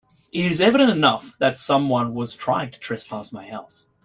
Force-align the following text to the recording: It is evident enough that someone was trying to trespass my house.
It 0.31 0.45
is 0.45 0.59
evident 0.61 0.89
enough 0.89 1.35
that 1.37 1.59
someone 1.59 2.15
was 2.15 2.35
trying 2.35 2.71
to 2.71 2.79
trespass 2.79 3.31
my 3.31 3.47
house. 3.47 3.87